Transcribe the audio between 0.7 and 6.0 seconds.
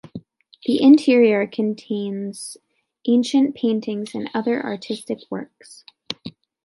interior contains ancient paintings and other artistic works.